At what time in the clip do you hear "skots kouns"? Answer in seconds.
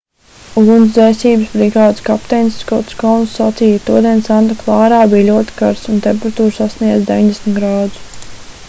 2.63-3.35